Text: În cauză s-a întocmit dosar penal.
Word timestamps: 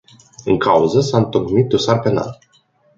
În 0.45 0.57
cauză 0.57 1.01
s-a 1.01 1.17
întocmit 1.17 1.67
dosar 1.67 1.99
penal. 1.99 2.39